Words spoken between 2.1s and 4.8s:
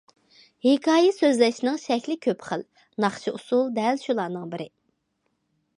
كۆپ خىل، ناخشا- ئۇسسۇل دەل شۇلارنىڭ بىرى.